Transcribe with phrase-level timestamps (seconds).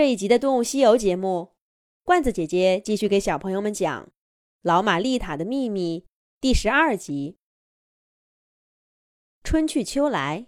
[0.00, 1.52] 这一集的《动物西游》节目，
[2.04, 4.06] 罐子姐姐继续给小朋友们讲
[4.62, 6.00] 《老马丽塔的秘密》
[6.40, 7.36] 第十二集。
[9.44, 10.46] 春去秋来，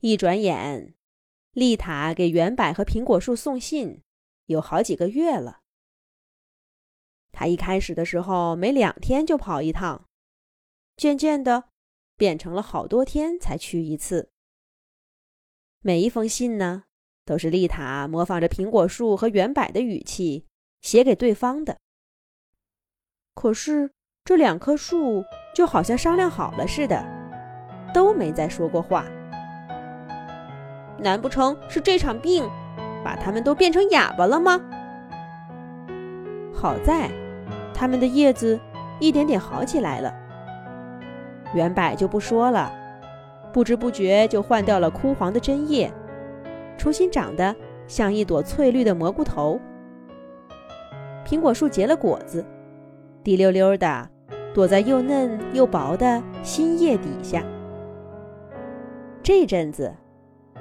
[0.00, 0.94] 一转眼，
[1.52, 4.02] 丽塔给圆柏和苹果树送信
[4.46, 5.60] 有好几个月了。
[7.32, 10.08] 她一开始的时候每两天就跑一趟，
[10.96, 11.64] 渐渐的
[12.16, 14.30] 变成了好多天才去一次。
[15.80, 16.84] 每一封信呢？
[17.26, 20.46] 都是丽塔模仿着苹果树和圆柏的语气
[20.80, 21.76] 写给对方的。
[23.34, 23.90] 可是
[24.24, 27.04] 这两棵树就好像商量好了似的，
[27.92, 29.04] 都没再说过话。
[30.98, 32.48] 难不成是这场病
[33.04, 34.58] 把他们都变成哑巴了吗？
[36.54, 37.10] 好在
[37.74, 38.58] 它们的叶子
[38.98, 40.14] 一点点好起来了。
[41.54, 42.72] 圆柏就不说了，
[43.52, 45.92] 不知不觉就换掉了枯黄的针叶。
[46.76, 47.54] 重新长得
[47.86, 49.60] 像一朵翠绿的蘑菇头。
[51.24, 52.44] 苹果树结了果子，
[53.24, 54.08] 滴溜溜的
[54.54, 57.42] 躲在又嫩又薄的新叶底下。
[59.22, 59.92] 这阵子，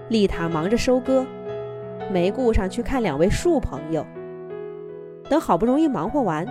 [0.10, 1.26] 丽塔忙着收割，
[2.12, 4.06] 没顾上去看两位树朋友。
[5.30, 6.46] 等好不容易忙活完，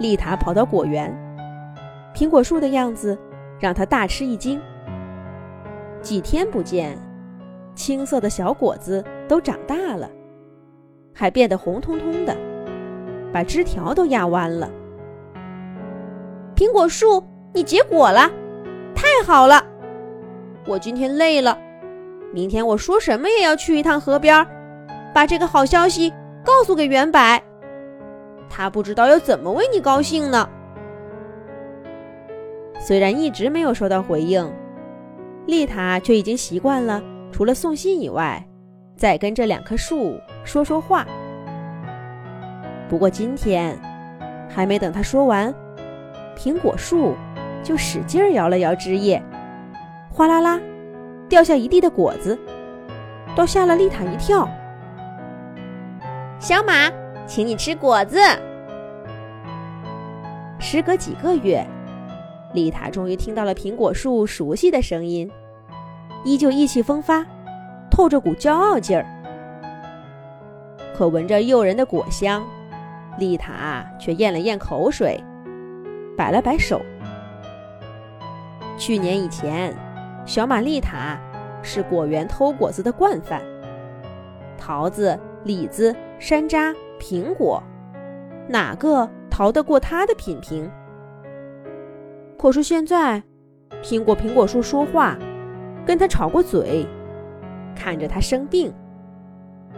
[0.00, 1.14] 丽塔跑到果园，
[2.14, 3.18] 苹果树的样子
[3.60, 4.60] 让她大吃一惊。
[6.00, 6.98] 几天不见。
[7.78, 10.10] 青色的小果子都长大了，
[11.14, 12.36] 还变得红彤彤的，
[13.32, 14.68] 把枝条都压弯了。
[16.56, 17.22] 苹果树，
[17.54, 18.28] 你结果了，
[18.96, 19.64] 太好了！
[20.66, 21.56] 我今天累了，
[22.34, 24.44] 明天我说什么也要去一趟河边，
[25.14, 26.12] 把这个好消息
[26.44, 27.40] 告诉给圆柏。
[28.50, 30.48] 他不知道要怎么为你高兴呢。
[32.80, 34.52] 虽然一直没有收到回应，
[35.46, 37.00] 丽塔却已经习惯了。
[37.30, 38.44] 除了送信以外，
[38.96, 41.06] 再跟这两棵树说说话。
[42.88, 43.78] 不过今天
[44.48, 45.54] 还没等他说完，
[46.36, 47.14] 苹果树
[47.62, 49.22] 就使劲摇了摇枝叶，
[50.10, 50.60] 哗啦啦
[51.28, 52.36] 掉下一地的果子，
[53.36, 54.48] 都吓了丽塔一跳。
[56.40, 56.90] 小马，
[57.26, 58.18] 请你吃果子。
[60.58, 61.64] 时隔几个月，
[62.54, 65.30] 丽塔终于听到了苹果树熟悉的声音。
[66.24, 67.24] 依旧意气风发，
[67.90, 69.06] 透着股骄傲劲儿。
[70.96, 72.44] 可闻着诱人的果香，
[73.18, 75.22] 丽塔却咽了咽口水，
[76.16, 76.82] 摆了摆手。
[78.76, 79.74] 去年以前，
[80.26, 81.18] 小马丽塔
[81.62, 83.40] 是果园偷果子的惯犯，
[84.56, 87.62] 桃子、李子、山楂、苹果，
[88.48, 90.70] 哪个逃得过他的品评？
[92.36, 93.22] 可是现在，
[93.82, 95.16] 听过苹果树说话。
[95.88, 96.86] 跟他吵过嘴，
[97.74, 98.70] 看着他生病，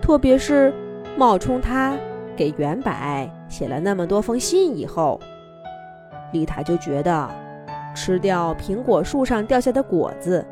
[0.03, 0.75] 特别是
[1.17, 1.97] 冒充他
[2.35, 2.93] 给圆柏
[3.49, 5.21] 写了那么多封信以后，
[6.33, 7.31] 丽塔就觉得
[7.95, 10.45] 吃掉苹果树上掉下的果子，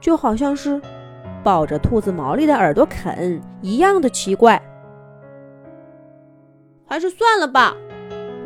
[0.00, 0.80] 就好像是
[1.44, 4.58] 抱着兔子毛利的耳朵啃一样的奇怪。
[6.86, 7.76] 还是算了吧，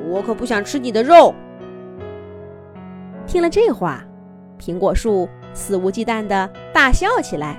[0.09, 1.33] 我可不想吃你的肉。
[3.29, 4.03] 听了这话，
[4.59, 5.29] 苹果树。
[5.55, 7.57] 肆无忌惮的大笑起来，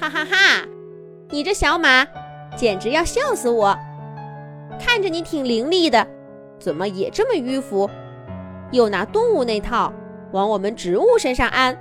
[0.00, 0.66] 哈哈哈！
[1.30, 2.06] 你这小马
[2.56, 3.76] 简直要笑死我！
[4.80, 6.06] 看着你挺伶俐的，
[6.58, 7.88] 怎么也这么迂腐？
[8.70, 9.92] 又拿动物那套
[10.32, 11.76] 往我们植物身上安？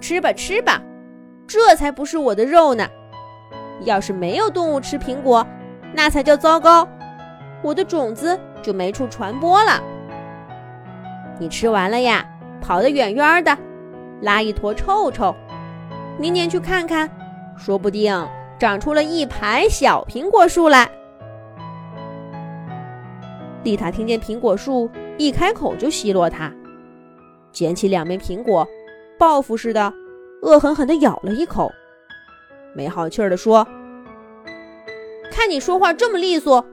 [0.00, 0.80] 吃吧吃吧，
[1.46, 2.88] 这才不是我的肉呢！
[3.82, 5.46] 要是没有动物吃苹果，
[5.94, 6.88] 那才叫糟糕，
[7.62, 9.82] 我的种子就没处传播了。
[11.38, 12.24] 你吃完了呀？
[12.60, 13.56] 跑得远远的，
[14.20, 15.34] 拉一坨臭臭。
[16.18, 17.10] 明年去看看，
[17.56, 18.14] 说不定
[18.58, 20.90] 长出了一排小苹果树来。
[23.62, 26.52] 丽塔听见苹果树一开口就奚落他，
[27.52, 28.66] 捡起两枚苹果，
[29.18, 29.92] 报复似的，
[30.42, 31.70] 恶狠狠地咬了一口，
[32.74, 33.66] 没好气儿地说
[35.30, 36.64] ：“看你说话这么利索，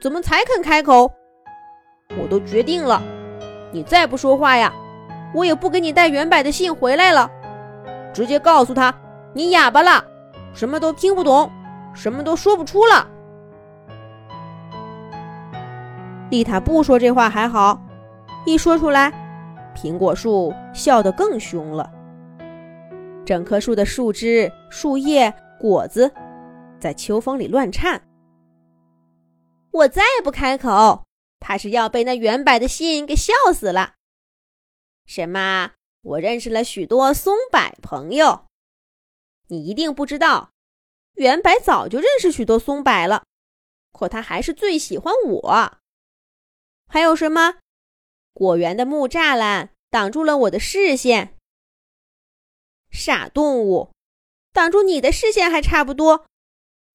[0.00, 1.12] 怎么才肯开口？
[2.20, 3.02] 我都决定了，
[3.72, 4.72] 你再不说话呀！”
[5.32, 7.30] 我也不给你带原柏的信回来了，
[8.12, 8.94] 直接告诉他
[9.32, 10.04] 你哑巴了，
[10.52, 11.50] 什么都听不懂，
[11.94, 13.06] 什么都说不出了。
[16.30, 17.80] 丽塔不说这话还好，
[18.46, 19.12] 一说出来，
[19.74, 21.90] 苹果树笑得更凶了。
[23.24, 26.10] 整棵树的树枝、树叶、果子
[26.78, 28.00] 在秋风里乱颤。
[29.72, 31.04] 我再不开口，
[31.38, 33.94] 怕是要被那原柏的信给笑死了。
[35.10, 35.72] 什么？
[36.02, 38.46] 我认识了许多松柏朋友，
[39.48, 40.52] 你一定不知道，
[41.14, 43.24] 圆白早就认识许多松柏了，
[43.90, 45.78] 可他还是最喜欢我。
[46.86, 47.56] 还有什么？
[48.32, 51.36] 果园的木栅栏挡住了我的视线。
[52.92, 53.90] 傻动物，
[54.52, 56.24] 挡住你的视线还差不多。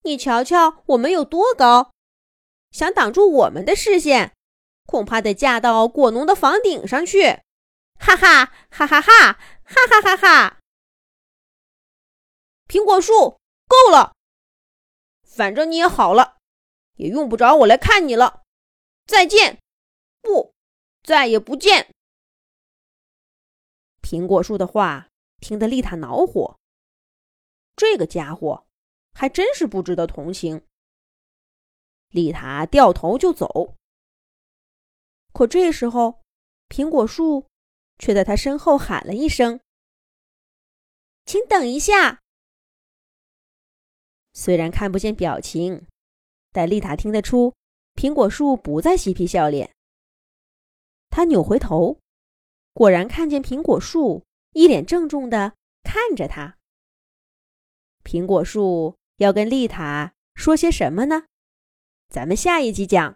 [0.04, 1.92] 你瞧瞧我们有多高，
[2.72, 4.32] 想挡住我们的视线，
[4.86, 7.42] 恐怕得架到果农的房顶上去。
[7.98, 9.34] 哈哈哈哈哈
[9.64, 10.60] 哈哈哈哈！
[12.68, 14.16] 苹果树，够了！
[15.24, 16.38] 反正你也好了，
[16.96, 18.44] 也用不着我来看你了。
[19.06, 19.60] 再见，
[20.22, 20.54] 不，
[21.04, 21.94] 再也不见。
[24.02, 25.10] 苹果树的话
[25.40, 26.58] 听得丽塔恼火。
[27.76, 28.66] 这个家伙
[29.14, 30.66] 还真是不值得同情。
[32.10, 33.76] 丽塔掉头就走，
[35.34, 36.22] 可这时候，
[36.70, 37.48] 苹果树
[37.98, 39.60] 却在他身后喊了一声
[41.26, 42.22] ：“请等一下。”
[44.34, 45.88] 虽然看不见表情，
[46.52, 47.54] 但丽塔听得出
[47.96, 49.74] 苹果树不再嬉皮笑脸。
[51.10, 52.00] 他扭回头，
[52.74, 56.58] 果然看见苹果树一脸郑重的看着他。
[58.04, 61.28] 苹果树要跟丽塔说些什么呢？
[62.10, 63.14] 咱们下一集讲。